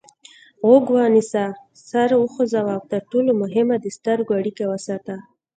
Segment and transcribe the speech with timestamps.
[0.67, 1.43] غوږ ونیسه
[1.89, 5.15] سر وخوځوه او تر ټولو مهمه د سترګو اړیکه وساته.